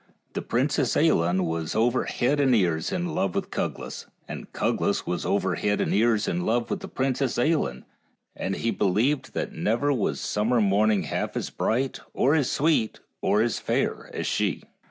[0.33, 5.27] The Princess Ailinn was over head and ears in love with Cuglas, and Cuglas was
[5.27, 7.83] over head and ears in love with the Princess Ailinn,
[8.35, 12.99] and he be lieved that never was summer morning half as bright, or as sweet,
[13.21, 14.63] or as fair as she.